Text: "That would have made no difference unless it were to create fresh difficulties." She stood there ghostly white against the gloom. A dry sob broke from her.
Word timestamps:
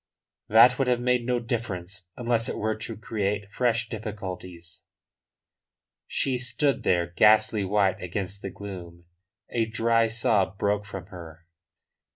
"That 0.49 0.79
would 0.79 0.87
have 0.87 0.99
made 0.99 1.27
no 1.27 1.39
difference 1.39 2.07
unless 2.17 2.49
it 2.49 2.57
were 2.57 2.73
to 2.75 2.97
create 2.97 3.51
fresh 3.51 3.87
difficulties." 3.87 4.81
She 6.07 6.39
stood 6.39 6.81
there 6.81 7.13
ghostly 7.15 7.63
white 7.63 8.01
against 8.01 8.41
the 8.41 8.49
gloom. 8.49 9.05
A 9.51 9.67
dry 9.67 10.07
sob 10.07 10.57
broke 10.57 10.85
from 10.85 11.05
her. 11.13 11.45